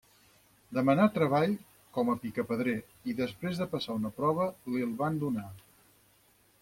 Demanà 0.77 1.03
treball 1.17 1.51
com 1.97 2.09
a 2.13 2.15
picapedrer 2.23 2.75
i, 2.79 3.15
després 3.21 3.61
de 3.63 3.69
passar 3.75 3.99
una 4.01 4.15
prova, 4.23 4.49
li'l 4.73 4.97
van 5.03 5.21
donar. 5.27 5.49